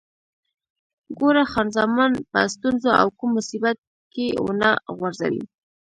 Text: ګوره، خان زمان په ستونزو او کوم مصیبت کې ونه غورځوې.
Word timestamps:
ګوره، 1.17 1.43
خان 1.51 1.67
زمان 1.77 2.11
په 2.31 2.39
ستونزو 2.53 2.89
او 3.01 3.07
کوم 3.17 3.29
مصیبت 3.37 3.77
کې 4.13 4.27
ونه 4.45 4.69
غورځوې. 4.97 5.43